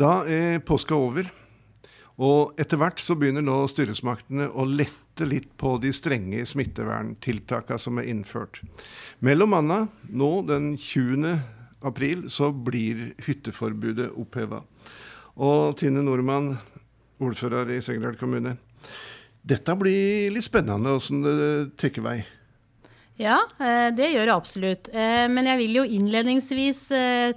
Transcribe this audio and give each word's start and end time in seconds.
Da 0.00 0.22
er 0.24 0.62
påska 0.64 0.96
over. 0.96 1.26
Og 2.20 2.56
etter 2.60 2.80
hvert 2.80 3.00
så 3.00 3.16
begynner 3.20 3.44
nå 3.44 3.56
styresmaktene 3.68 4.46
å 4.48 4.64
lette 4.64 5.26
litt 5.28 5.50
på 5.60 5.74
de 5.80 5.92
strenge 5.92 6.40
smitteverntiltakene 6.48 7.80
som 7.80 8.00
er 8.00 8.08
innført. 8.12 8.62
Mellom 9.24 9.56
annet 9.58 10.08
nå 10.08 10.30
den 10.48 10.72
20. 10.80 11.36
april 11.84 12.26
så 12.32 12.48
blir 12.52 13.10
hytteforbudet 13.26 14.10
oppheva. 14.20 14.62
Og 15.36 15.76
Tine 15.80 16.04
Nordmann, 16.04 16.54
ordfører 17.20 17.72
i 17.76 17.80
Segerdal 17.84 18.16
kommune. 18.20 18.56
Dette 19.40 19.76
blir 19.80 20.32
litt 20.32 20.48
spennende 20.48 20.96
åssen 20.96 21.24
det 21.24 21.40
tar 21.80 22.04
vei. 22.04 22.20
Ja, 23.20 23.36
eh, 23.60 23.90
det 23.92 24.14
gjør 24.14 24.30
det 24.30 24.34
absolutt. 24.34 24.88
Eh, 24.96 25.26
men 25.28 25.48
jeg 25.48 25.60
vil 25.60 25.74
jo 25.82 25.88
innledningsvis 25.98 26.86
eh, 26.96 27.32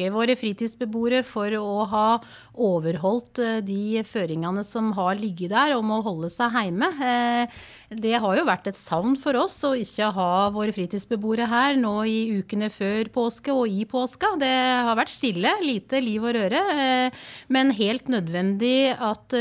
takke 0.00 0.14
våre 0.14 0.36
fritidsbeboere 0.38 1.22
for 1.26 1.52
å 1.58 1.84
ha 1.90 2.20
overholdt 2.60 3.40
de 3.66 4.02
føringene 4.04 4.64
som 4.64 4.92
har 4.96 5.18
ligget 5.18 5.52
der 5.52 5.76
om 5.76 5.90
å 5.92 6.00
holde 6.04 6.30
seg 6.32 6.52
hjemme. 6.56 6.88
Det 7.90 8.14
har 8.22 8.36
jo 8.38 8.46
vært 8.46 8.68
et 8.70 8.78
savn 8.78 9.16
for 9.18 9.36
oss 9.36 9.58
å 9.66 9.74
ikke 9.74 10.10
ha 10.14 10.48
våre 10.54 10.72
fritidsbeboere 10.72 11.48
her 11.50 11.76
nå 11.76 12.04
i 12.06 12.38
ukene 12.40 12.70
før 12.70 13.10
påske 13.12 13.52
og 13.52 13.68
i 13.68 13.84
påska. 13.88 14.36
Det 14.40 14.50
har 14.86 14.96
vært 14.98 15.12
stille, 15.12 15.52
lite 15.64 16.00
liv 16.00 16.22
og 16.22 16.36
røre. 16.36 17.10
Men 17.50 17.74
helt 17.74 18.08
nødvendig 18.12 18.94
at 18.94 19.34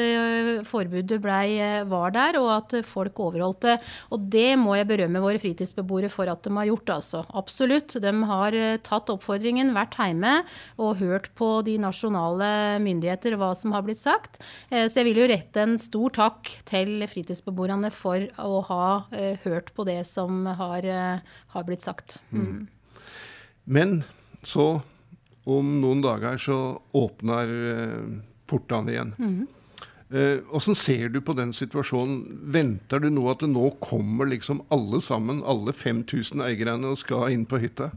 forbudet 0.70 1.20
ble, 1.22 1.84
var 1.90 2.16
der, 2.16 2.40
og 2.42 2.50
at 2.56 2.78
folk 2.88 3.20
overholdt 3.22 3.68
det. 3.68 3.78
Og 4.16 4.26
det 4.34 4.56
må 4.60 4.76
jeg 4.80 4.90
berømme 4.90 5.22
våre 5.24 5.42
fritidsbeboere 5.42 6.10
for 6.12 6.32
at 6.32 6.42
de 6.46 6.56
har 6.58 6.70
gjort. 6.72 6.96
Altså. 6.98 7.24
Absolutt. 7.38 8.00
De 8.02 8.14
har 8.32 8.58
eh, 8.58 8.80
tatt 8.86 9.12
oppfordringen, 9.14 9.76
vært 9.76 9.98
hjemme 10.00 10.40
og 10.80 11.00
hørt 11.02 11.30
på 11.38 11.50
de 11.68 11.78
nasjonale 11.82 12.80
myndigheter 12.84 13.38
hva 13.40 13.52
som 13.58 13.76
har 13.76 13.86
blitt 13.88 14.02
sagt. 14.02 14.40
Eh, 14.70 14.88
så 14.88 15.02
jeg 15.02 15.10
vil 15.10 15.22
jo 15.24 15.30
rette 15.32 15.66
en 15.66 15.78
stor 15.82 16.16
takk 16.16 16.52
til 16.70 17.06
fritidsbeboerne 17.10 17.92
for 17.94 18.26
å 18.42 18.64
ha 18.70 18.86
eh, 19.12 19.38
hørt 19.46 19.74
på 19.76 19.88
det 19.90 20.02
som 20.10 20.46
har, 20.60 20.88
har 21.54 21.68
blitt 21.68 21.86
sagt. 21.86 22.20
Mm. 22.32 22.68
Men 23.70 24.02
så, 24.42 24.80
om 25.50 25.78
noen 25.84 26.02
dager, 26.04 26.40
så 26.42 26.60
åpner 26.96 27.56
portene 28.50 28.94
igjen. 28.94 29.16
Mm. 29.20 29.48
Åssen 30.52 30.74
eh, 30.74 30.80
ser 30.80 31.10
du 31.14 31.22
på 31.22 31.36
den 31.38 31.52
situasjonen? 31.54 32.24
Venter 32.50 33.02
du 33.04 33.12
nå 33.14 33.28
at 33.30 33.44
det 33.44 33.52
nå 33.52 33.68
kommer 33.84 34.30
liksom 34.32 34.64
alle 34.74 35.02
sammen, 35.06 35.44
alle 35.46 35.74
5000 35.74 36.42
eierne, 36.48 36.90
og 36.90 37.02
skal 37.02 37.30
inn 37.34 37.46
på 37.50 37.62
hytta? 37.62 37.92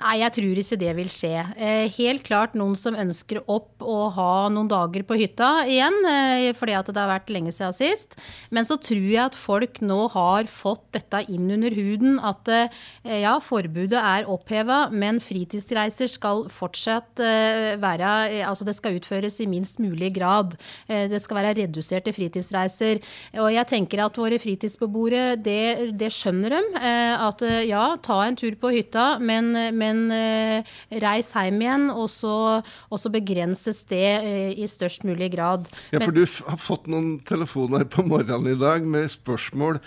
Nei, 0.00 0.14
jeg 0.22 0.32
tror 0.32 0.58
ikke 0.62 0.78
det 0.80 0.92
vil 0.96 1.08
skje. 1.12 1.34
Eh, 1.60 1.86
helt 1.98 2.24
klart 2.24 2.54
noen 2.56 2.76
som 2.78 2.96
ønsker 2.96 3.42
opp 3.52 3.82
å 3.84 4.08
ha 4.14 4.48
noen 4.52 4.68
dager 4.70 5.04
på 5.04 5.18
hytta 5.20 5.66
igjen, 5.68 5.96
eh, 6.08 6.52
fordi 6.56 6.76
at 6.78 6.88
det 6.88 6.96
har 6.96 7.10
vært 7.10 7.32
lenge 7.32 7.52
siden 7.52 7.76
sist. 7.76 8.16
Men 8.50 8.64
så 8.64 8.78
tror 8.80 9.04
jeg 9.04 9.20
at 9.26 9.36
folk 9.36 9.82
nå 9.84 10.08
har 10.14 10.48
fått 10.48 10.86
dette 10.96 11.20
inn 11.28 11.50
under 11.52 11.74
huden. 11.76 12.16
At 12.24 12.48
eh, 12.48 12.72
ja, 13.20 13.34
forbudet 13.44 14.00
er 14.00 14.28
oppheva, 14.30 14.88
men 14.90 15.20
fritidsreiser 15.20 16.08
skal 16.08 16.46
fortsatt 16.48 17.20
være 17.20 18.08
Altså 18.46 18.64
det 18.64 18.74
skal 18.76 18.96
utføres 18.96 19.36
i 19.42 19.46
minst 19.48 19.78
mulig 19.82 20.10
grad. 20.16 20.54
Det 20.88 21.18
skal 21.22 21.40
være 21.40 21.52
reduserte 21.58 22.12
fritidsreiser. 22.14 23.00
Og 23.42 23.50
jeg 23.52 23.68
tenker 23.68 24.02
at 24.04 24.18
våre 24.18 24.38
fritidsbeboere, 24.40 25.36
det, 25.40 25.92
det 25.98 26.10
skjønner 26.14 26.56
de. 26.56 26.60
At 26.80 27.44
ja, 27.66 27.84
ta 28.02 28.20
en 28.24 28.38
tur 28.38 28.56
på 28.60 28.72
hytta, 28.74 29.06
men, 29.22 29.52
men 29.76 29.89
men 29.90 30.14
eh, 30.14 30.70
reis 31.02 31.32
hjem 31.34 31.60
igjen, 31.64 31.88
og 31.92 32.08
så, 32.12 32.34
og 32.62 33.02
så 33.02 33.12
begrenses 33.12 33.82
det 33.90 34.06
eh, 34.20 34.52
i 34.54 34.68
størst 34.70 35.06
mulig 35.08 35.32
grad. 35.34 35.68
Ja, 35.90 36.00
for 36.00 36.14
men, 36.14 36.22
du 36.22 36.40
har 36.46 36.60
fått 36.60 36.90
noen 36.90 37.12
telefoner 37.26 37.86
på 37.90 38.06
morgenen 38.06 38.54
i 38.54 38.60
dag 38.60 38.86
med 38.86 39.10
spørsmål 39.12 39.80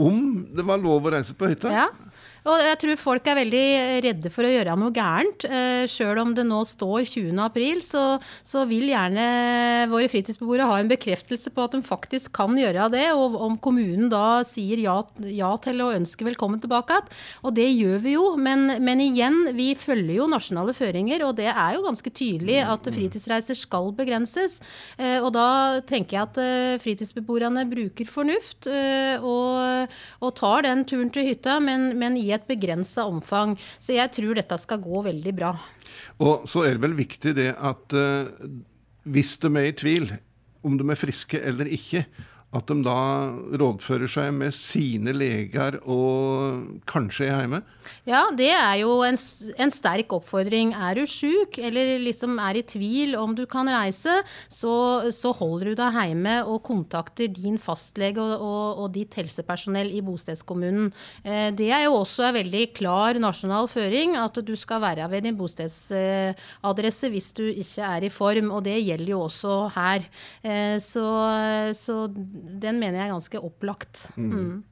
om 0.00 0.20
det 0.56 0.64
var 0.66 0.80
lov 0.80 1.06
å 1.06 1.14
reise 1.14 1.36
på 1.36 1.50
hytta? 1.50 1.72
Ja. 1.74 1.88
Og 2.48 2.56
jeg 2.64 2.78
tror 2.80 3.00
folk 3.00 3.28
er 3.28 3.38
veldig 3.42 3.64
redde 4.06 4.30
for 4.32 4.46
å 4.46 4.52
gjøre 4.52 4.76
noe 4.80 4.94
gærent. 4.94 5.44
Eh, 5.44 5.84
Sjøl 5.90 6.20
om 6.22 6.32
det 6.36 6.46
nå 6.48 6.62
står 6.68 7.04
20. 7.04 7.36
april, 7.44 7.82
så, 7.84 8.04
så, 8.46 8.64
vil 8.70 8.88
gjerne 8.92 9.26
våre 9.90 10.08
fritidsbeboere 10.12 10.68
ha 10.68 10.78
en 10.80 10.90
bekreftelse 10.90 11.52
på 11.52 11.64
at 11.66 11.74
de 11.76 11.82
faktisk 11.84 12.32
kan 12.36 12.56
gjøre 12.56 12.88
det. 12.94 13.06
Og 13.12 13.36
om 13.44 13.58
kommunen 13.60 14.08
da 14.12 14.40
sier 14.46 14.80
ja, 14.80 14.96
ja 15.26 15.50
til 15.60 15.84
å 15.84 15.90
ønske 15.96 16.24
velkommen 16.26 16.62
tilbake 16.62 17.00
Og 17.44 17.54
det 17.56 17.68
gjør 17.68 18.00
vi 18.04 18.16
jo. 18.16 18.24
Men, 18.40 18.78
men, 18.80 19.02
igjen, 19.04 19.52
vi 19.56 19.72
følger 19.78 20.22
jo 20.22 20.30
nasjonale 20.30 20.74
føringer, 20.76 21.24
og 21.26 21.36
det 21.40 21.50
er 21.50 21.76
jo 21.76 21.84
ganske 21.84 22.12
tydelig 22.12 22.60
at 22.64 22.88
fritidsreiser 22.88 23.58
skal 23.58 23.92
begrenses. 23.96 24.58
Eh, 24.96 25.18
og 25.20 25.32
da 25.36 25.80
tenker 25.88 26.16
jeg 26.16 26.28
at 26.28 26.40
eh, 26.40 26.80
fritidsbeboerne 26.80 27.66
bruker 27.70 28.08
fornuft 28.08 28.70
eh, 28.70 29.20
og, 29.20 29.92
og, 30.20 30.32
tar 30.40 30.64
den 30.64 30.86
turen 30.88 31.10
til 31.12 31.26
hytta, 31.26 31.58
men, 31.62 31.90
men 32.00 32.16
i 32.16 32.29
et 32.34 32.48
begrensa 32.48 33.06
omfang. 33.10 33.56
Så 33.78 33.96
jeg 33.96 34.12
tror 34.16 34.38
dette 34.38 34.58
skal 34.60 34.82
gå 34.82 35.04
veldig 35.06 35.34
bra. 35.36 35.54
Og 36.22 36.48
så 36.50 36.66
er 36.66 36.76
det 36.76 36.84
vel 36.84 36.98
viktig 36.98 37.34
det 37.38 37.52
at 37.56 37.96
uh, 37.96 38.28
hvis 39.10 39.36
de 39.42 39.52
er 39.54 39.70
i 39.70 39.76
tvil 39.76 40.10
om 40.66 40.76
de 40.76 40.86
er 40.92 40.98
friske 41.00 41.40
eller 41.40 41.70
ikke, 41.72 42.04
at 42.50 42.66
de 42.66 42.80
da 42.82 43.00
rådfører 43.60 44.10
seg 44.10 44.32
med 44.34 44.54
sine 44.56 45.12
leger 45.14 45.76
og 45.86 46.80
kanskje 46.90 47.28
er 47.28 47.44
hjemme? 47.44 47.60
Ja, 48.08 48.24
det 48.34 48.48
er 48.50 48.80
jo 48.80 48.96
en, 49.06 49.18
en 49.60 49.72
sterk 49.72 50.10
oppfordring. 50.16 50.72
Er 50.74 50.98
du 50.98 51.04
syk 51.06 51.60
eller 51.62 51.92
liksom 52.02 52.40
er 52.42 52.58
i 52.58 52.64
tvil 52.66 53.14
om 53.18 53.36
du 53.38 53.44
kan 53.50 53.70
reise, 53.70 54.16
så, 54.50 54.74
så 55.14 55.32
holder 55.36 55.70
du 55.70 55.78
deg 55.78 55.98
hjemme 56.00 56.34
og 56.42 56.62
kontakter 56.66 57.30
din 57.30 57.58
fastlege 57.62 58.18
og, 58.22 58.34
og, 58.42 58.82
og 58.82 58.90
ditt 58.96 59.14
helsepersonell 59.20 59.92
i 59.94 60.02
bostedskommunen. 60.04 60.90
Eh, 61.22 61.50
det 61.54 61.70
er 61.70 61.86
jo 61.86 62.00
også 62.00 62.26
en 62.28 62.38
veldig 62.40 62.64
klar 62.74 63.20
nasjonal 63.22 63.70
føring 63.70 64.18
at 64.18 64.42
du 64.42 64.56
skal 64.58 64.82
være 64.82 65.06
ved 65.12 65.28
din 65.28 65.38
bostedsadresse 65.38 67.12
hvis 67.14 67.30
du 67.38 67.44
ikke 67.46 67.86
er 67.86 68.08
i 68.08 68.12
form, 68.12 68.50
og 68.50 68.66
det 68.66 68.80
gjelder 68.80 69.14
jo 69.14 69.22
også 69.28 69.56
her. 69.76 70.10
Eh, 70.42 70.76
så, 70.82 71.06
så 71.78 72.02
den 72.40 72.80
mener 72.80 72.98
jeg 72.98 73.08
er 73.08 73.12
ganske 73.14 73.40
opplagt. 73.40 74.10
Mm. 74.16 74.64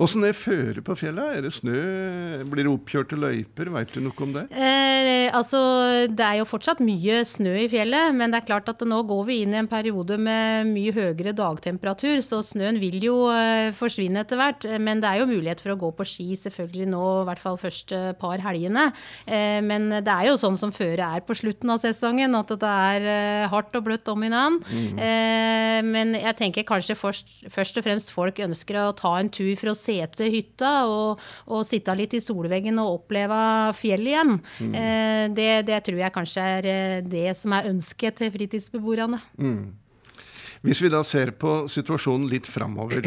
Åssen 0.00 0.24
er 0.26 0.36
føret 0.36 0.82
på 0.84 0.96
fjellet? 0.98 1.38
Er 1.38 1.44
det 1.46 1.52
snø? 1.54 1.78
Blir 2.50 2.66
det 2.66 2.72
oppkjørte 2.72 3.18
løyper? 3.18 3.70
Veit 3.74 3.94
du 3.94 4.00
noe 4.04 4.26
om 4.26 4.34
det? 4.34 4.44
Eh, 4.52 5.28
altså, 5.34 5.60
det 6.10 6.24
er 6.26 6.40
jo 6.40 6.48
fortsatt 6.48 6.82
mye 6.84 7.22
snø 7.28 7.54
i 7.62 7.68
fjellet, 7.70 8.14
men 8.16 8.32
det 8.32 8.40
er 8.40 8.48
klart 8.48 8.70
at 8.72 8.84
nå 8.86 9.00
går 9.08 9.22
vi 9.28 9.40
inn 9.44 9.54
i 9.54 9.60
en 9.62 9.70
periode 9.70 10.18
med 10.20 10.70
mye 10.70 10.94
høyere 10.94 11.34
dagtemperatur, 11.36 12.20
så 12.24 12.40
snøen 12.44 12.80
vil 12.82 12.98
jo 13.04 13.16
eh, 13.32 13.70
forsvinne 13.76 14.24
etter 14.24 14.40
hvert. 14.40 14.68
Men 14.82 15.02
det 15.02 15.10
er 15.10 15.22
jo 15.22 15.30
mulighet 15.30 15.62
for 15.62 15.74
å 15.74 15.78
gå 15.80 15.92
på 15.98 16.08
ski 16.08 16.28
selvfølgelig 16.38 16.90
nå, 16.92 17.04
i 17.22 17.28
hvert 17.30 17.42
fall 17.42 17.60
første 17.60 18.02
par 18.20 18.42
helgene. 18.44 18.90
Eh, 19.26 19.60
men 19.64 19.90
det 20.04 20.10
er 20.10 20.30
jo 20.30 20.38
sånn 20.40 20.58
som 20.60 20.74
føret 20.74 21.04
er 21.04 21.24
på 21.26 21.36
slutten 21.38 21.72
av 21.74 21.82
sesongen, 21.82 22.34
at 22.38 22.52
det 22.54 22.74
er 22.90 23.08
eh, 23.14 23.48
hardt 23.52 23.74
og 23.78 23.86
bløtt 23.88 24.08
om 24.10 24.24
hverandre. 24.24 24.64
Mm. 24.70 24.98
Eh, 24.98 25.80
men 25.86 26.14
jeg 26.18 26.36
tenker 26.38 26.66
kanskje 26.68 26.96
først, 26.98 27.34
først 27.52 27.80
og 27.80 27.86
fremst 27.86 28.12
folk 28.14 28.40
ønsker 28.44 28.80
å 28.80 28.92
ta 28.96 29.16
en 29.20 29.30
tur 29.32 29.52
for 29.60 29.72
å 29.72 29.73
se 29.78 29.96
til 30.16 30.32
hytta 30.32 30.72
og, 30.90 31.22
og, 31.46 31.62
sitte 31.68 31.94
litt 31.98 32.16
i 32.16 32.22
solveggen 32.22 32.80
og 32.82 33.00
oppleve 33.00 33.38
fjellet 33.78 34.12
igjen. 34.12 34.34
Mm. 34.60 34.74
Eh, 34.80 35.22
det, 35.36 35.48
det, 35.70 35.80
tror 35.86 36.02
jeg 36.02 36.14
kanskje 36.14 36.48
er 36.58 36.70
eh, 36.70 36.98
det 37.06 37.30
som 37.38 37.56
er 37.56 37.70
ønsket 37.72 38.20
til 38.20 38.32
fritidsbeboerne. 38.34 39.20
Mm. 39.38 39.74
Hvis 40.64 40.80
vi 40.80 40.92
da 40.92 41.02
ser 41.04 41.34
på 41.36 41.64
situasjonen 41.68 42.30
litt 42.30 42.48
framover 42.48 43.04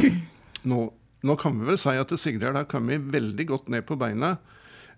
nå, 0.69 0.83
nå, 1.25 1.37
kan 1.41 1.57
vi 1.57 1.71
vel 1.71 1.79
si 1.81 1.95
at 1.97 2.13
Sigrid 2.19 2.53
har 2.53 2.69
kommet 2.69 3.09
veldig 3.13 3.47
godt 3.49 3.71
ned 3.73 3.87
på 3.87 3.97
beina 3.97 4.35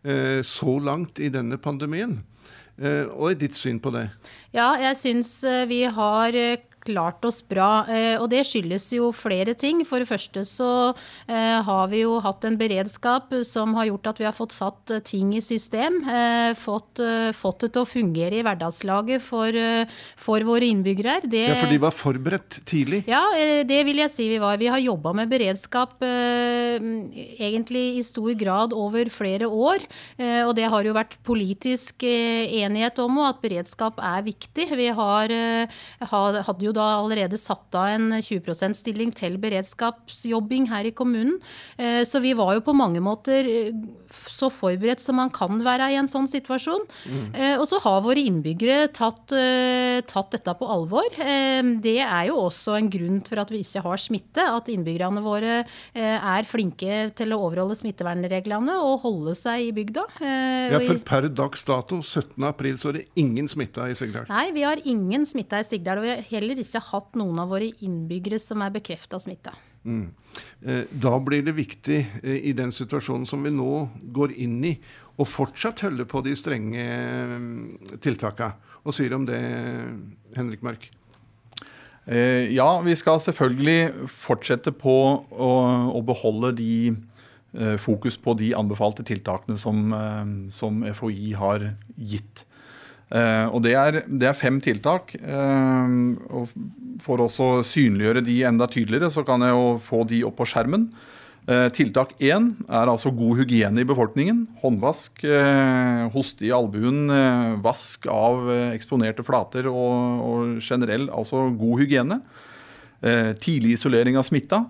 eh, 0.03 0.41
så 0.43 0.75
langt 0.83 1.21
i 1.23 1.31
denne 1.31 1.59
pandemien. 1.61 2.19
Eh, 2.79 3.07
og 3.11 3.35
ditt 3.39 3.57
syn 3.59 3.79
på 3.83 3.91
det? 3.91 4.05
Ja, 4.55 4.71
jeg 4.79 4.95
syns 4.99 5.33
eh, 5.43 5.65
vi 5.67 5.81
har 5.83 6.35
eh, 6.37 6.61
klart 6.89 7.25
oss 7.27 7.41
bra. 7.45 7.85
Eh, 7.89 8.15
og 8.19 8.29
det 8.31 8.43
skyldes 8.47 8.89
jo 8.95 9.11
flere 9.15 9.53
ting. 9.57 9.83
For 9.87 10.01
det 10.01 10.09
første 10.09 10.43
så 10.47 10.69
eh, 11.29 11.59
har 11.65 11.89
vi 11.91 12.03
jo 12.03 12.17
hatt 12.23 12.45
en 12.47 12.57
beredskap 12.59 13.33
som 13.47 13.75
har 13.77 13.89
gjort 13.91 14.11
at 14.13 14.21
vi 14.21 14.27
har 14.27 14.35
fått 14.35 14.55
satt 14.55 14.93
eh, 14.95 15.03
ting 15.05 15.35
i 15.37 15.43
system. 15.43 16.01
Fått, 16.59 16.99
fått 17.35 17.63
det 17.63 17.69
til 17.75 17.83
å 17.83 17.87
fungere 17.87 18.39
i 18.39 18.43
hverdagslaget 18.45 19.21
for, 19.23 19.55
for 20.19 20.45
våre 20.47 20.67
innbyggere. 20.69 21.19
Det, 21.29 21.43
ja, 21.51 21.57
For 21.59 21.71
de 21.71 21.79
var 21.81 21.95
forberedt 21.95 22.59
tidlig? 22.69 23.01
Ja, 23.09 23.21
det 23.67 23.79
vil 23.87 24.01
jeg 24.01 24.11
si 24.13 24.27
vi 24.31 24.39
var. 24.41 24.57
Vi 24.61 24.69
har 24.71 24.81
jobba 24.81 25.13
med 25.17 25.31
beredskap 25.31 26.01
egentlig 26.03 27.83
i 27.99 28.05
stor 28.05 28.31
grad 28.39 28.73
over 28.75 29.11
flere 29.13 29.49
år. 29.49 29.85
Og 30.47 30.53
det 30.57 30.67
har 30.71 30.87
jo 30.87 30.95
vært 30.97 31.17
politisk 31.27 32.05
enighet 32.07 33.01
om 33.03 33.19
at 33.27 33.41
beredskap 33.43 33.99
er 34.01 34.25
viktig. 34.27 34.69
Vi 34.79 34.89
har, 34.95 35.35
hadde 36.13 36.65
jo 36.65 36.75
da 36.75 36.78
allerede 36.81 37.37
satt 37.39 37.75
av 37.77 37.89
en 37.93 38.11
20 38.17 38.43
%-stilling 38.53 39.13
til 39.15 39.37
beredskapsjobbing 39.41 40.69
her 40.71 40.89
i 40.89 40.93
kommunen. 40.95 41.39
Eh, 41.77 42.01
så 42.07 42.21
vi 42.23 42.33
var 42.37 42.55
jo 42.55 42.65
på 42.65 42.75
mange 42.77 43.01
måter 43.03 43.47
eh, 43.49 43.79
så 44.29 44.49
forberedt 44.53 45.03
som 45.03 45.19
man 45.19 45.31
kan 45.33 45.61
være 45.65 45.91
i 45.93 45.97
en 45.99 46.09
sånn 46.09 46.27
situasjon. 46.29 46.85
Mm. 47.05 47.27
Og 47.61 47.65
så 47.69 47.77
har 47.83 48.01
våre 48.01 48.21
innbyggere 48.25 48.87
tatt, 48.95 49.31
tatt, 50.09 50.29
dette 50.33 50.53
på 50.57 50.67
alvor. 50.69 51.05
Det 51.13 51.95
er 52.01 52.23
jo 52.29 52.39
også 52.47 52.73
en 52.79 52.89
grunn 52.91 53.19
for 53.27 53.41
at 53.41 53.51
vi 53.53 53.61
ikke 53.61 53.83
har 53.85 54.01
smitte. 54.01 54.41
At 54.41 54.71
innbyggerne 54.71 55.21
våre 55.23 55.59
er 55.93 56.49
flinke 56.49 57.11
til 57.17 57.35
å 57.35 57.41
overholde 57.45 57.77
smittevernreglene 57.77 58.79
og 58.81 59.05
holde 59.05 59.35
seg 59.37 59.67
i 59.67 59.71
bygda. 59.77 60.07
Ja, 60.23 60.81
for 60.87 61.03
per 61.05 61.29
dags 61.29 61.65
dato, 61.69 62.01
17.4, 62.01 62.81
så 62.81 62.91
er 62.91 62.99
det 62.99 63.05
ingen 63.19 63.49
smitta 63.51 63.87
i 63.89 63.95
Sigdal? 63.97 64.27
Nei, 64.29 64.49
vi 64.55 64.65
har 64.65 64.81
ingen 64.89 65.25
smitta 65.29 65.61
i 65.61 65.67
Sigdal. 65.67 66.01
Og 66.01 66.07
vi 66.07 66.13
har 66.13 66.25
heller 66.31 66.58
ikke 66.63 66.83
hatt 66.91 67.17
noen 67.19 67.39
av 67.41 67.51
våre 67.53 67.71
innbyggere 67.85 68.39
som 68.41 68.61
er 68.65 68.73
bekrefta 68.75 69.19
smitta. 69.21 69.55
Mm. 69.83 70.11
Eh, 70.61 70.83
da 70.91 71.15
blir 71.23 71.43
det 71.45 71.55
viktig 71.55 71.99
eh, 72.23 72.39
i 72.49 72.53
den 72.53 72.71
situasjonen 72.75 73.27
som 73.29 73.43
vi 73.45 73.51
nå 73.53 73.87
går 74.15 74.35
inn 74.35 74.59
i, 74.67 74.75
å 75.19 75.27
fortsatt 75.27 75.83
holde 75.85 76.05
på 76.07 76.21
de 76.23 76.35
strenge 76.39 76.83
mm, 76.83 77.99
tiltakene. 78.03 78.55
Hva 78.83 78.95
sier 78.95 79.11
du 79.11 79.19
om 79.19 79.27
det, 79.27 79.39
Henrik 80.35 80.63
Mørk? 80.65 80.89
Eh, 82.09 82.49
ja, 82.55 82.67
vi 82.83 82.95
skal 82.99 83.21
selvfølgelig 83.23 84.09
fortsette 84.11 84.73
på 84.75 84.95
å, 85.29 85.53
å 85.95 86.03
beholde 86.05 86.55
de 86.59 86.73
fokus 87.81 88.13
på 88.21 88.35
de 88.37 88.51
anbefalte 88.53 89.01
tiltakene 89.01 89.57
som, 89.57 89.87
som 90.53 90.83
FHI 90.85 91.31
har 91.33 91.63
gitt. 91.97 92.43
Uh, 93.09 93.49
og 93.49 93.63
det 93.65 93.73
er, 93.73 94.03
det 94.05 94.27
er, 94.29 94.37
fem 94.37 94.59
tiltak. 94.61 95.15
Uh, 95.17 96.13
og 96.29 96.51
For 97.01 97.23
å 97.23 97.29
synliggjøre 97.65 98.21
de 98.25 98.41
enda 98.45 98.69
tydeligere, 98.69 99.09
så 99.13 99.25
kan 99.25 99.41
jeg 99.45 99.55
jo 99.55 99.71
få 99.81 100.03
de 100.09 100.21
opp 100.27 100.37
på 100.39 100.49
skjermen. 100.49 100.89
Uh, 101.49 101.65
tiltak 101.73 102.13
én 102.21 102.51
er 102.67 102.91
altså 102.91 103.09
god 103.15 103.41
hygiene 103.41 103.81
i 103.81 103.87
befolkningen. 103.89 104.43
Håndvask, 104.61 105.23
hoste 106.13 106.45
i 106.45 106.53
albuen, 106.53 107.09
vask 107.65 108.05
av 108.13 108.51
eksponerte 108.75 109.25
flater 109.25 109.71
og, 109.71 110.21
og 110.27 110.59
generell, 110.61 111.09
altså 111.09 111.47
god 111.57 111.85
hygiene. 111.85 112.21
tidlig 113.41 113.77
isolering 113.77 114.19
av 114.19 114.27
smitta. 114.27 114.65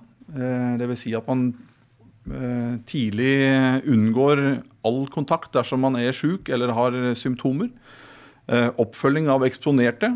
Dvs. 0.80 1.02
Si 1.02 1.16
at 1.18 1.28
man 1.28 1.50
tidlig 2.86 3.34
unngår 3.90 4.62
all 4.86 5.08
kontakt 5.10 5.52
dersom 5.58 5.82
man 5.82 5.98
er 5.98 6.14
syk 6.14 6.52
eller 6.54 6.72
har 6.78 6.96
symptomer. 7.18 7.74
Eh, 8.50 8.70
oppfølging 8.82 9.28
av 9.30 9.44
eksponerte, 9.46 10.10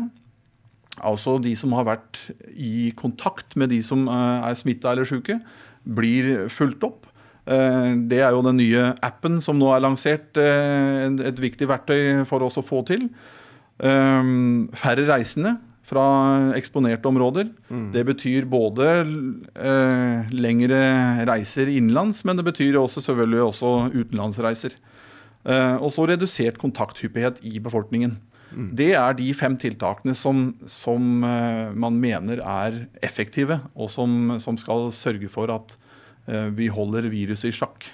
altså 0.98 1.36
de 1.42 1.52
som 1.58 1.74
har 1.78 1.86
vært 1.86 2.18
i 2.50 2.90
kontakt 2.98 3.54
med 3.58 3.70
de 3.70 3.78
som 3.86 4.08
eh, 4.10 4.46
er 4.48 4.56
smitta 4.58 4.90
eller 4.90 5.06
syke, 5.06 5.38
blir 5.84 6.48
fulgt 6.50 6.82
opp. 6.86 7.06
Eh, 7.46 7.92
det 8.10 8.18
er 8.24 8.34
jo 8.34 8.42
den 8.42 8.58
nye 8.58 8.88
appen 9.06 9.38
som 9.44 9.60
nå 9.60 9.70
er 9.74 9.84
lansert, 9.84 10.32
et 10.40 11.44
viktig 11.44 11.68
verktøy 11.70 12.24
for 12.26 12.42
oss 12.46 12.58
å 12.58 12.66
få 12.66 12.82
til. 12.88 13.06
Færre 13.74 15.04
reisende 15.08 15.56
fra 15.84 16.04
eksponerte 16.56 17.10
områder. 17.10 17.48
Mm. 17.68 17.88
Det 17.94 18.04
betyr 18.06 18.46
både 18.48 18.92
lengre 20.30 20.80
reiser 21.26 21.70
innenlands, 21.70 22.22
men 22.24 22.38
det 22.38 22.46
betyr 22.46 22.78
også 22.80 23.02
selvfølgelig 23.04 23.42
også 23.50 23.72
utenlandsreiser. 23.92 24.78
Eh, 25.44 25.76
og 25.76 25.92
så 25.92 26.06
redusert 26.08 26.56
kontakthyppighet 26.60 27.42
i 27.44 27.58
befolkningen. 27.62 28.16
Mm. 28.54 28.70
Det 28.78 28.92
er 28.96 29.16
de 29.18 29.28
fem 29.36 29.56
tiltakene 29.60 30.14
som, 30.16 30.52
som 30.70 31.24
uh, 31.26 31.74
man 31.74 31.96
mener 31.98 32.38
er 32.38 32.84
effektive, 33.02 33.58
og 33.74 33.90
som, 33.90 34.36
som, 34.38 34.58
skal 34.60 34.92
sørge 34.94 35.28
for 35.32 35.50
at 35.50 35.74
uh, 36.30 36.48
vi 36.54 36.68
holder 36.72 37.10
viruset 37.10 37.50
i 37.50 37.56
sjakk. 37.56 37.88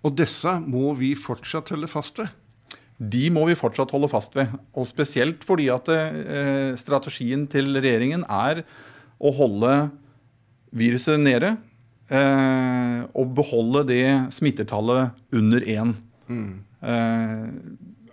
Og 0.00 0.14
disse 0.16 0.54
må 0.64 0.94
vi 0.96 1.12
fortsatt 1.18 1.74
holde 1.74 1.90
fast 1.90 2.22
ved? 2.22 2.32
De 2.96 3.26
må 3.32 3.44
vi 3.48 3.58
fortsatt 3.58 3.92
holde 3.92 4.08
fast 4.12 4.34
ved. 4.36 4.48
Og 4.72 4.88
spesielt 4.88 5.44
fordi 5.48 5.68
at 5.72 5.88
strategien 6.80 7.46
til 7.48 7.72
regjeringen 7.76 8.26
er 8.28 8.60
å 9.16 9.32
holde 9.36 9.72
viruset 10.76 11.20
nede. 11.20 11.54
og 13.16 13.32
beholde 13.36 13.86
det 13.88 14.04
smittetallet 14.36 15.16
under 15.32 15.64
én. 15.64 15.94
Mm. 16.28 16.60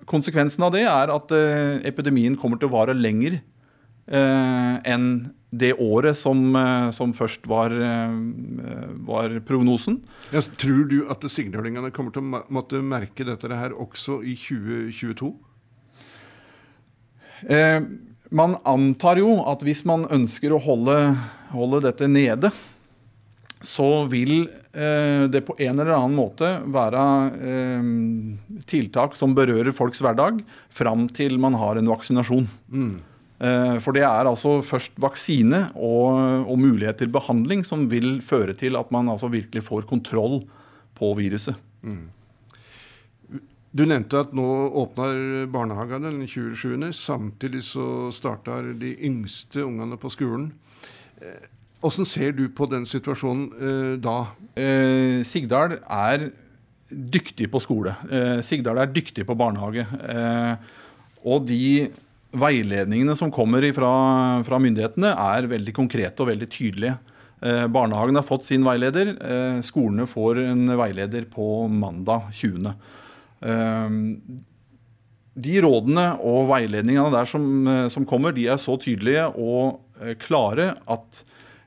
Konsekvensen 0.07 0.63
av 0.63 0.73
det 0.75 0.85
er 0.87 1.11
at 1.13 1.33
eh, 1.35 1.79
epidemien 1.87 2.37
kommer 2.39 2.59
til 2.59 2.69
å 2.69 2.75
vare 2.77 2.95
lenger 2.95 3.39
eh, 3.39 4.75
enn 4.87 5.09
det 5.51 5.73
året 5.79 6.19
som, 6.19 6.41
eh, 6.55 6.89
som 6.95 7.13
først 7.15 7.47
var, 7.47 7.75
var 9.07 9.35
prognosen. 9.47 10.01
Ja, 10.31 10.43
tror 10.59 10.87
du 10.91 11.01
at 11.11 11.23
signalingene 11.31 11.91
kommer 11.95 12.15
til 12.15 12.23
å 12.23 12.43
måtte 12.51 12.83
merke 12.83 13.27
dette 13.27 13.51
her 13.51 13.75
også 13.75 14.21
i 14.23 14.35
2022? 14.39 15.33
Eh, 17.45 17.81
man 18.33 18.57
antar 18.65 19.21
jo 19.21 19.37
at 19.47 19.61
hvis 19.63 19.83
man 19.87 20.07
ønsker 20.11 20.53
å 20.55 20.61
holde, 20.61 20.95
holde 21.53 21.83
dette 21.85 22.09
nede, 22.09 22.51
så 23.63 24.05
vil 24.11 24.47
eh, 24.73 25.25
det 25.31 25.41
på 25.47 25.55
en 25.57 25.79
eller 25.79 25.95
annen 25.95 26.17
måte 26.17 26.49
være 26.69 27.03
eh, 27.41 27.87
tiltak 28.69 29.17
som 29.17 29.33
berører 29.37 29.73
folks 29.75 30.01
hverdag, 30.03 30.43
fram 30.69 31.07
til 31.09 31.39
man 31.41 31.57
har 31.57 31.79
en 31.79 31.89
vaksinasjon. 31.89 32.49
Mm. 32.69 32.91
Eh, 33.37 33.77
for 33.85 33.93
det 33.93 34.05
er 34.05 34.29
altså 34.29 34.59
først 34.65 34.97
vaksine 35.01 35.67
og, 35.75 36.45
og, 36.45 36.55
mulighet 36.57 37.01
til 37.01 37.11
behandling 37.13 37.65
som 37.67 37.85
vil 37.91 38.19
føre 38.25 38.55
til 38.57 38.77
at 38.79 38.93
man 38.93 39.09
altså 39.13 39.29
virkelig 39.29 39.65
får 39.65 39.89
kontroll 39.89 40.41
på 40.97 41.11
viruset. 41.17 41.57
Mm. 41.85 42.07
Du 43.77 43.83
nevnte 43.85 44.23
at 44.23 44.31
nå 44.33 44.47
åpner 44.81 45.45
barnehagene 45.53 46.09
den 46.09 46.25
27. 46.25 46.93
Samtidig 46.97 47.61
så 47.67 48.09
starter 48.15 48.71
de 48.79 48.95
yngste 49.05 49.65
ungene 49.67 49.99
på 50.01 50.09
skolen. 50.09 50.49
Eh, 51.21 51.45
hvordan 51.81 52.07
ser 52.09 52.33
du 52.33 52.47
på 52.49 52.65
den 52.69 52.85
situasjonen 52.89 53.47
eh, 53.53 53.93
da? 54.01 54.17
Eh, 54.57 55.21
Sigdal 55.27 55.77
er 55.83 56.29
dyktig 56.89 57.49
på 57.53 57.61
skole. 57.61 57.93
Eh, 58.09 58.39
Sigdal 58.45 58.79
er 58.81 58.89
dyktig 58.89 59.27
på 59.27 59.35
barnehage. 59.37 59.85
Eh, 59.85 60.55
og 61.27 61.45
de 61.49 61.89
veiledningene 62.37 63.15
som 63.17 63.31
kommer 63.33 63.65
fra, 63.75 63.91
fra, 64.47 64.59
myndighetene, 64.61 65.13
er 65.37 65.51
veldig 65.51 65.75
konkrete 65.75 66.23
og 66.23 66.31
veldig 66.31 66.49
tydelige. 66.49 66.97
Eh, 67.45 67.65
barnehagen 67.69 68.17
har 68.17 68.25
fått 68.25 68.47
sin 68.49 68.65
veileder. 68.65 69.13
Eh, 69.21 69.61
skolene 69.67 70.09
får 70.09 70.41
en 70.47 70.65
veileder 70.79 71.29
på 71.29 71.67
mandag 71.69 72.31
20. 72.41 72.73
de 75.37 75.59
rådene 75.61 76.03
og 76.25 76.47
veiledningene 76.49 77.11
der 77.13 77.27
som, 77.29 77.43
som, 77.93 78.05
kommer, 78.09 78.33
de 78.33 78.47
er 78.49 78.57
så 78.57 78.73
tydelige 78.81 79.27
og 79.37 79.83
klare 80.17 80.71
at 80.89 81.19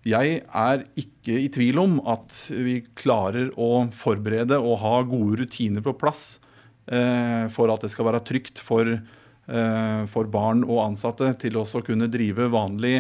jeg 0.07 0.41
er 0.47 0.85
ikke 0.99 1.37
i 1.37 1.49
tvil 1.53 1.81
om 1.83 1.99
at 2.09 2.33
vi 2.49 2.79
klarer 2.97 3.51
å 3.61 3.87
forberede 3.93 4.57
og 4.57 4.79
ha 4.81 4.95
gode 5.05 5.43
rutiner 5.43 5.85
på 5.85 5.97
plass 6.01 6.41
eh, 6.89 7.45
for 7.53 7.73
at 7.73 7.85
det 7.85 7.93
skal 7.93 8.09
være 8.09 8.23
trygt 8.25 8.63
for, 8.65 8.89
eh, 8.89 10.03
for 10.09 10.31
barn 10.33 10.65
og 10.65 10.87
ansatte 10.87 11.35
til 11.43 11.61
å 11.61 11.67
kunne 11.85 12.09
drive 12.13 12.49
vanlig 12.53 12.97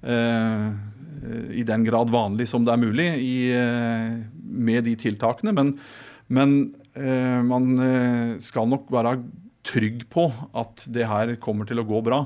eh, 0.00 0.68
i 1.52 1.64
den 1.68 1.84
grad 1.84 2.10
vanlig 2.14 2.48
som 2.48 2.64
det 2.64 2.72
er 2.72 2.80
mulig 2.80 3.08
i, 3.20 3.36
eh, 3.52 4.16
med 4.40 4.84
de 4.88 4.96
tiltakene. 4.96 5.52
Men, 5.52 5.74
men 6.32 6.58
eh, 6.96 7.40
man 7.44 7.74
eh, 7.76 8.36
skal 8.44 8.70
nok 8.70 8.88
være 8.94 9.18
trygg 9.68 10.06
på 10.08 10.30
at 10.56 10.86
det 10.88 11.08
her 11.10 11.36
kommer 11.42 11.68
til 11.68 11.82
å 11.82 11.88
gå 11.88 12.00
bra. 12.04 12.24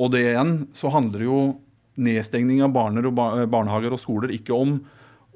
Og 0.00 0.14
det 0.14 0.30
igjen 0.30 0.62
så 0.72 0.92
handler 0.94 1.26
jo 1.26 1.40
nedstengning 2.00 2.62
av 2.64 2.72
barner 2.74 3.06
og 3.08 3.16
barnehager 3.52 3.94
og 3.94 4.02
skoler 4.02 4.32
ikke 4.34 4.56
om 4.56 4.78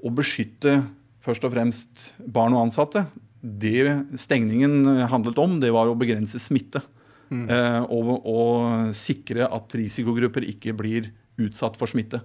å 0.04 0.12
beskytte 0.12 0.80
først 1.24 1.46
og 1.46 1.54
fremst 1.54 2.10
barn 2.20 2.56
og 2.56 2.66
ansatte. 2.66 3.06
Det 3.40 3.84
stengningen 4.20 5.06
handlet 5.12 5.40
om, 5.40 5.58
det 5.60 5.72
var 5.74 5.88
å 5.88 5.98
begrense 5.98 6.40
smitte. 6.40 6.82
Mm. 7.32 7.44
Eh, 7.48 7.82
og, 7.92 8.14
og, 8.28 8.94
sikre 8.96 9.48
at 9.48 9.74
risikogrupper 9.76 10.44
ikke 10.48 10.74
blir 10.76 11.10
utsatt 11.40 11.78
for 11.80 11.90
smitte. 11.90 12.20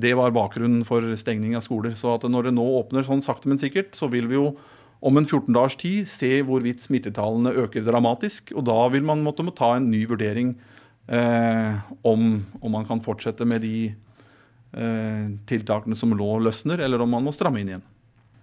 Det 0.00 0.12
var 0.16 0.32
bakgrunnen 0.34 0.84
for 0.88 1.04
stengning 1.20 1.56
av 1.58 1.64
skoler. 1.66 1.94
Så 1.98 2.16
når 2.24 2.48
det 2.48 2.56
nå 2.56 2.64
åpner 2.80 3.06
sånn 3.06 3.24
sakte, 3.24 3.50
men 3.50 3.60
sikkert, 3.60 3.92
så 3.98 4.08
vil 4.12 4.30
vi 4.30 4.38
jo 4.38 4.54
om 5.00 5.16
en 5.16 5.26
14 5.26 5.54
dagers 5.56 5.78
tid 5.80 6.08
se 6.08 6.28
hvorvidt 6.46 6.82
smittetallene 6.84 7.54
øker 7.62 7.84
dramatisk. 7.86 8.52
Og 8.56 8.66
da 8.68 8.80
vil 8.92 9.04
man 9.06 9.24
måtte 9.24 9.44
må 9.46 9.54
ta 9.56 9.74
en 9.76 9.90
ny 9.92 10.04
vurdering 10.08 10.54
eh, 10.56 10.79
om, 11.10 12.20
om, 12.60 12.70
man 12.70 12.84
kan 12.86 13.00
fortsette 13.02 13.42
med 13.48 13.64
de 13.64 13.90
eh, 13.90 15.24
tiltakene 15.50 15.98
som 15.98 16.14
lå 16.14 16.36
løsner, 16.44 16.82
eller 16.86 17.02
om 17.02 17.10
man 17.10 17.24
må 17.26 17.32
stramme 17.34 17.62
inn 17.62 17.72
igjen. 17.72 17.86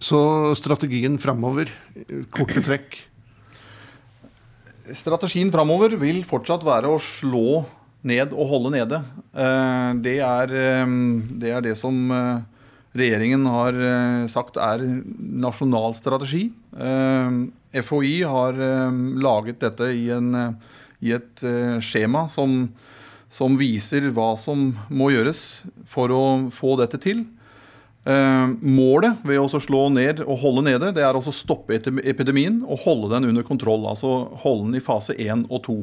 Så 0.03 0.19
strategien 0.59 1.15
framover, 1.21 1.71
korte 2.35 2.61
trekk? 2.65 2.99
Strategien 4.95 5.49
framover 5.51 5.95
vil 5.99 6.21
fortsatt 6.27 6.63
være 6.67 6.91
å 6.91 6.99
slå 7.01 7.63
ned 8.07 8.35
og 8.35 8.51
holde 8.51 8.73
nede. 8.75 9.01
Eh, 9.33 9.89
det 10.03 10.19
er, 10.23 10.53
eh, 10.53 10.93
det 11.41 11.51
er 11.51 11.65
det 11.65 11.75
som 11.79 11.97
eh, 12.11 12.45
regjeringen 12.97 13.45
har 13.45 13.75
sagt 14.31 14.57
er 14.57 14.81
nasjonal 14.81 15.93
strategi. 15.93 16.47
FHI 16.73 18.15
har 18.25 18.57
laget 19.21 19.59
dette 19.61 19.91
i, 19.93 20.07
en, 20.15 20.31
i 21.03 21.13
et 21.15 21.43
skjema 21.85 22.25
som, 22.31 22.67
som, 23.29 23.57
viser 23.59 24.09
hva 24.15 24.31
som 24.39 24.71
må 24.89 25.11
gjøres 25.13 25.41
for 25.85 26.13
å 26.13 26.23
få 26.53 26.77
dette 26.81 26.99
til. 27.03 27.25
Målet 28.07 29.19
ved 29.27 29.41
å 29.43 29.61
slå 29.61 29.83
ned 29.91 30.23
og 30.23 30.39
holde 30.41 30.63
nede, 30.69 30.93
det 30.95 31.03
er 31.03 31.17
å 31.19 31.21
stoppe 31.35 31.75
epidemien 31.77 32.61
og 32.63 32.81
holde 32.85 33.11
den 33.13 33.29
under 33.29 33.45
kontroll. 33.45 33.83
Altså 33.91 34.13
holde 34.41 34.71
den 34.71 34.79
i 34.79 34.83
fase 34.83 35.13
1 35.13 35.45
og 35.51 35.61
2. 35.67 35.77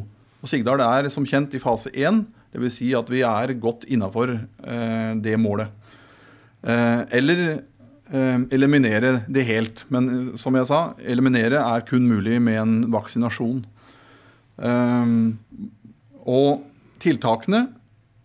Og 0.45 0.51
Sigdal 0.51 0.83
er 0.85 1.09
som 1.13 1.25
kjent 1.25 1.55
i 1.57 1.63
fase 1.63 1.93
1, 1.95 2.25
dvs. 2.53 2.75
Si 2.77 2.91
at 2.97 3.09
vi 3.13 3.23
er 3.25 3.55
godt 3.61 3.87
innafor 3.89 4.35
eh, 4.37 5.13
det 5.25 5.39
målet. 5.41 5.73
Eh, 6.65 7.01
eller 7.19 7.45
eh, 8.13 8.41
eliminere 8.53 9.19
det 9.29 9.47
helt. 9.49 9.85
Men 9.93 10.11
eh, 10.13 10.37
som 10.41 10.57
jeg 10.57 10.69
sa, 10.69 10.83
eliminere 11.01 11.61
er 11.61 11.87
kun 11.89 12.05
mulig 12.09 12.41
med 12.45 12.61
en 12.61 12.77
vaksinasjon. 12.93 13.65
Eh, 14.59 15.15
og 16.25 16.65
tiltakene, 17.03 17.67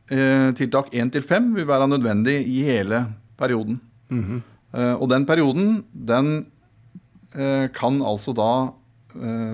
eh, 0.10 0.50
tiltak 0.58 0.94
1 0.94 1.12
til 1.16 1.26
5, 1.26 1.54
vil 1.56 1.68
være 1.68 1.90
nødvendig 1.90 2.40
i 2.48 2.64
hele 2.64 3.06
perioden. 3.38 3.80
Mm 4.10 4.24
-hmm. 4.24 4.42
og 5.02 5.10
den 5.10 5.26
perioden, 5.26 5.84
den 5.94 6.46
kan 7.74 8.02
altså 8.02 8.34
da 8.34 8.74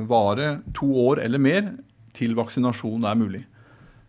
vare 0.08 0.62
to 0.74 0.86
år 1.08 1.20
eller 1.20 1.38
mer 1.39 1.74
til 2.13 2.36
vaksinasjon 2.36 3.03
er 3.03 3.15
mulig. 3.15 3.46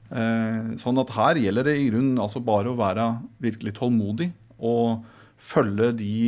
Eh, 0.06 0.76
sånn 0.78 1.00
at 1.02 1.10
her 1.16 1.34
gjelder 1.42 1.66
det 1.66 1.78
i 1.80 1.88
grunnen 1.90 2.20
altså 2.22 2.38
bare 2.44 2.70
å 2.70 2.78
være 2.78 3.06
virkelig 3.42 3.72
tålmodig 3.74 4.28
og 4.62 5.02
følge 5.36 5.90
de 5.98 6.18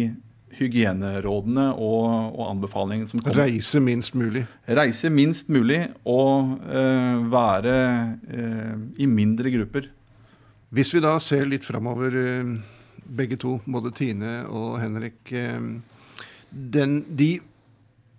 hygienerådene 0.56 1.66
og, 1.74 2.06
og 2.34 2.44
anbefalingene 2.48 3.10
som 3.10 3.20
kommer. 3.20 3.44
Reise 3.44 3.80
minst 3.84 4.16
mulig. 4.18 4.44
Reise 4.78 5.10
minst 5.12 5.50
mulig 5.52 5.82
og 6.08 6.56
eh, 6.70 7.20
være 7.30 7.76
eh, 8.28 8.74
i 9.04 9.08
mindre 9.10 9.52
grupper. 9.54 9.90
Hvis 10.74 10.92
vi 10.94 11.02
da 11.04 11.14
ser 11.22 11.48
litt 11.48 11.66
framover, 11.66 12.16
eh, 12.22 12.56
begge 13.18 13.38
to, 13.40 13.58
både 13.64 13.92
Tine 13.96 14.40
og 14.52 14.80
Henrik. 14.82 15.32
Den, 16.48 16.98
de 17.08 17.38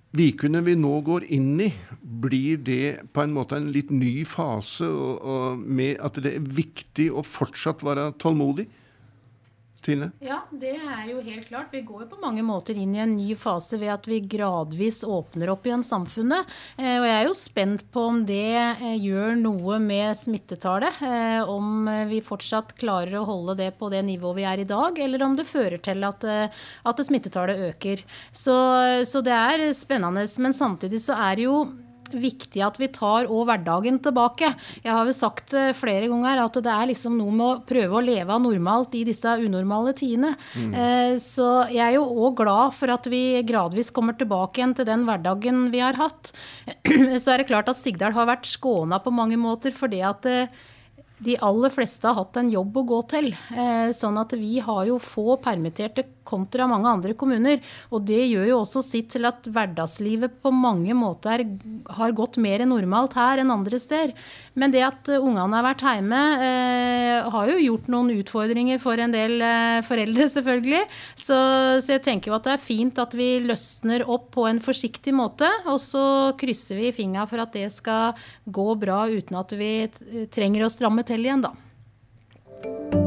Vikene 0.09 0.63
vi 0.65 0.73
nå 0.73 0.95
går 1.05 1.27
inn 1.35 1.59
i, 1.61 1.67
blir 2.01 2.57
det 2.65 3.11
på 3.13 3.21
en 3.21 3.33
måte 3.35 3.59
en 3.59 3.67
litt 3.69 3.91
ny 3.93 4.23
fase, 4.25 4.87
og, 4.89 5.19
og 5.21 5.59
med 5.61 5.99
at 6.01 6.17
det 6.25 6.31
er 6.33 6.47
viktig 6.57 7.11
å 7.13 7.21
fortsatt 7.21 7.85
være 7.85 8.07
tålmodig? 8.17 8.65
Tine? 9.85 10.09
Ja, 10.23 10.41
det 10.51 10.75
er 10.77 11.07
jo 11.11 11.21
helt 11.23 11.47
klart. 11.47 11.71
Vi 11.71 11.81
går 11.87 12.05
på 12.11 12.19
mange 12.21 12.43
måter 12.45 12.77
inn 12.77 12.93
i 12.95 13.01
en 13.03 13.15
ny 13.17 13.33
fase 13.39 13.79
ved 13.81 13.91
at 13.93 14.07
vi 14.09 14.19
gradvis 14.21 15.01
åpner 15.07 15.51
opp 15.53 15.67
igjen 15.67 15.83
samfunnet. 15.85 16.49
Eh, 16.77 16.97
og 16.97 17.07
jeg 17.07 17.15
er 17.15 17.27
jo 17.27 17.35
spent 17.37 17.85
på 17.93 18.05
om 18.11 18.21
det 18.27 18.57
eh, 18.59 18.95
gjør 18.99 19.35
noe 19.39 19.79
med 19.83 20.17
smittetallet. 20.19 21.01
Eh, 21.05 21.49
om 21.49 21.89
vi 22.09 22.21
fortsatt 22.25 22.75
klarer 22.79 23.19
å 23.19 23.27
holde 23.27 23.57
det 23.61 23.71
på 23.79 23.91
det 23.93 24.03
nivået 24.07 24.39
vi 24.39 24.47
er 24.51 24.63
i 24.63 24.69
dag, 24.69 24.99
eller 24.99 25.25
om 25.25 25.35
det 25.39 25.49
fører 25.49 25.79
til 25.83 26.05
at, 26.07 26.25
at 26.25 27.05
smittetallet 27.05 27.69
øker. 27.71 28.03
Så, 28.31 28.55
så 29.07 29.23
det 29.25 29.35
er 29.35 29.69
spennende. 29.77 30.25
Men 30.39 30.55
samtidig 30.55 31.01
så 31.03 31.17
er 31.19 31.39
det 31.39 31.47
jo 31.49 31.61
viktig 32.15 32.63
at 32.65 32.79
vi 32.81 32.89
tar 32.93 33.29
òg 33.29 33.47
hverdagen 33.49 33.99
tilbake. 34.03 34.53
Jeg 34.83 34.93
har 34.93 35.05
vel 35.07 35.15
sagt 35.17 35.55
flere 35.77 36.09
ganger 36.09 36.43
at 36.43 36.59
det 36.63 36.73
er 36.73 36.89
liksom 36.91 37.17
noe 37.19 37.35
med 37.35 37.45
å 37.47 37.59
prøve 37.69 37.99
å 37.99 38.03
leve 38.03 38.39
normalt 38.41 38.95
i 38.97 39.05
disse 39.07 39.35
unormale 39.43 39.93
tidene. 39.97 40.33
Mm. 40.55 40.73
Eh, 40.73 41.13
så 41.21 41.49
jeg 41.69 41.83
er 41.85 41.97
jo 41.97 42.07
òg 42.25 42.39
glad 42.41 42.75
for 42.77 42.93
at 42.93 43.07
vi 43.11 43.41
gradvis 43.47 43.93
kommer 43.95 44.17
tilbake 44.17 44.61
igjen 44.61 44.75
til 44.77 44.87
den 44.89 45.05
hverdagen 45.07 45.69
vi 45.73 45.83
har 45.83 45.97
hatt. 45.99 46.33
Så 47.21 47.33
er 47.33 47.41
det 47.41 47.49
klart 47.49 47.69
at 47.71 47.79
Sigdal 47.79 48.15
har 48.15 48.29
vært 48.29 48.49
skåna 48.49 48.99
på 49.03 49.13
mange 49.13 49.39
måter 49.39 49.75
fordi 49.75 50.01
at 50.05 50.27
eh, 50.29 50.51
de 51.19 51.35
aller 51.43 51.71
fleste 51.73 52.07
har 52.07 52.15
hatt 52.15 52.37
en 52.39 52.51
jobb 52.51 52.77
å 52.79 52.85
gå 52.93 52.99
til. 53.11 53.33
Eh, 53.51 53.89
sånn 53.95 54.19
at 54.21 54.35
vi 54.39 54.59
har 54.63 54.85
jo 54.87 54.99
få 55.03 55.35
permitterte 55.43 56.05
kontra 56.29 56.67
mange 56.69 56.89
andre 56.91 57.15
kommuner. 57.17 57.63
Og 57.93 58.05
det 58.07 58.21
gjør 58.29 58.47
jo 58.51 58.59
også 58.61 58.83
sitt 58.85 59.09
til 59.15 59.27
at 59.29 59.47
hverdagslivet 59.49 60.39
på 60.43 60.53
mange 60.53 60.95
måter 60.97 61.43
har 61.97 62.15
gått 62.17 62.37
mer 62.41 62.63
normalt 62.69 63.15
her 63.17 63.41
enn 63.41 63.53
andre 63.53 63.79
steder. 63.81 64.13
Men 64.59 64.73
det 64.73 64.83
at 64.85 65.09
ungene 65.17 65.55
har 65.55 65.65
vært 65.65 65.85
hjemme, 65.85 66.21
eh, 66.45 67.29
har 67.33 67.51
jo 67.51 67.59
gjort 67.63 67.89
noen 67.91 68.11
utfordringer 68.17 68.81
for 68.81 68.99
en 68.99 69.15
del 69.15 69.39
eh, 69.41 69.79
foreldre, 69.87 70.29
selvfølgelig. 70.35 70.83
Så, 71.15 71.39
så, 71.79 71.95
jeg 71.95 72.05
tenker 72.05 72.31
jo 72.31 72.37
at 72.39 72.47
det 72.47 72.55
er 72.57 72.67
fint 72.69 73.01
at 73.01 73.15
vi 73.17 73.31
løsner 73.45 74.05
opp 74.07 74.29
på 74.35 74.47
en 74.49 74.61
forsiktig 74.63 75.15
måte. 75.15 75.49
Og 75.69 75.81
så 75.83 76.05
krysser 76.39 76.79
vi 76.79 76.93
fingra 76.95 77.25
for 77.29 77.41
at 77.43 77.55
det 77.55 77.69
skal 77.73 78.17
gå 78.45 78.69
bra 78.79 79.05
uten 79.09 79.39
at 79.39 79.55
vi 79.57 79.73
trenger 80.33 80.67
å 80.67 80.73
stramme 80.73 81.05
til 81.07 81.25
igjen, 81.25 81.45
da. 81.47 82.98